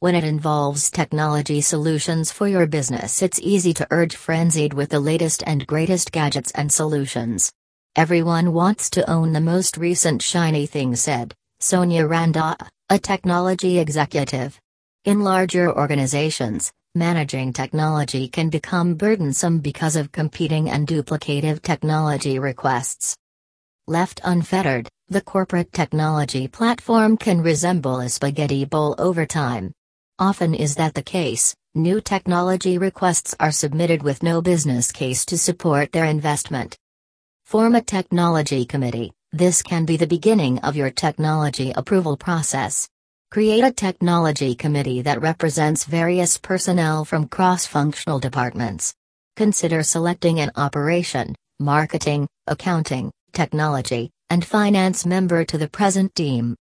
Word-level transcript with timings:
When 0.00 0.14
it 0.14 0.22
involves 0.22 0.92
technology 0.92 1.60
solutions 1.60 2.30
for 2.30 2.46
your 2.46 2.68
business, 2.68 3.20
it's 3.20 3.40
easy 3.40 3.74
to 3.74 3.86
urge 3.90 4.14
frenzied 4.14 4.72
with 4.72 4.90
the 4.90 5.00
latest 5.00 5.42
and 5.44 5.66
greatest 5.66 6.12
gadgets 6.12 6.52
and 6.52 6.70
solutions. 6.70 7.50
Everyone 7.96 8.52
wants 8.52 8.90
to 8.90 9.10
own 9.10 9.32
the 9.32 9.40
most 9.40 9.76
recent 9.76 10.22
shiny 10.22 10.66
thing, 10.66 10.94
said 10.94 11.34
Sonia 11.58 12.04
Randhawa, 12.04 12.54
a 12.88 12.98
technology 13.00 13.80
executive. 13.80 14.56
In 15.04 15.24
larger 15.24 15.76
organizations, 15.76 16.70
managing 16.94 17.52
technology 17.52 18.28
can 18.28 18.50
become 18.50 18.94
burdensome 18.94 19.58
because 19.58 19.96
of 19.96 20.12
competing 20.12 20.70
and 20.70 20.86
duplicative 20.86 21.60
technology 21.60 22.38
requests. 22.38 23.16
Left 23.88 24.20
unfettered, 24.22 24.88
the 25.08 25.22
corporate 25.22 25.72
technology 25.72 26.46
platform 26.46 27.16
can 27.16 27.42
resemble 27.42 27.98
a 27.98 28.08
spaghetti 28.08 28.64
bowl 28.64 28.94
over 28.96 29.26
time. 29.26 29.72
Often 30.20 30.54
is 30.56 30.74
that 30.74 30.94
the 30.94 31.02
case, 31.02 31.54
new 31.76 32.00
technology 32.00 32.76
requests 32.76 33.36
are 33.38 33.52
submitted 33.52 34.02
with 34.02 34.24
no 34.24 34.42
business 34.42 34.90
case 34.90 35.24
to 35.26 35.38
support 35.38 35.92
their 35.92 36.06
investment. 36.06 36.76
Form 37.46 37.76
a 37.76 37.80
technology 37.80 38.64
committee, 38.64 39.12
this 39.30 39.62
can 39.62 39.84
be 39.84 39.96
the 39.96 40.08
beginning 40.08 40.58
of 40.60 40.74
your 40.74 40.90
technology 40.90 41.72
approval 41.76 42.16
process. 42.16 42.88
Create 43.30 43.62
a 43.62 43.70
technology 43.70 44.56
committee 44.56 45.02
that 45.02 45.20
represents 45.20 45.84
various 45.84 46.36
personnel 46.36 47.04
from 47.04 47.28
cross 47.28 47.64
functional 47.64 48.18
departments. 48.18 48.92
Consider 49.36 49.84
selecting 49.84 50.40
an 50.40 50.50
operation, 50.56 51.36
marketing, 51.60 52.26
accounting, 52.48 53.12
technology, 53.32 54.10
and 54.30 54.44
finance 54.44 55.06
member 55.06 55.44
to 55.44 55.56
the 55.58 55.68
present 55.68 56.12
team. 56.16 56.56